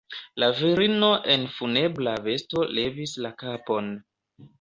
[0.43, 3.93] La virino en funebra vesto levis la kapon.